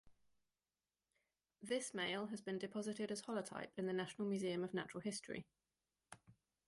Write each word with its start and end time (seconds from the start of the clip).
This 1.61 1.93
male 1.93 2.25
has 2.25 2.41
been 2.41 2.57
deposited 2.57 3.11
as 3.11 3.21
holotype 3.21 3.77
in 3.77 3.85
the 3.85 3.93
National 3.93 4.27
Museum 4.27 4.63
of 4.63 4.73
Natural 4.73 5.01
History. 5.01 5.45